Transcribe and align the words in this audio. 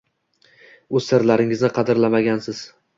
o‘z 1.01 1.07
sirlaringizni 1.11 1.73
qadrlaganmisiz 1.79 2.69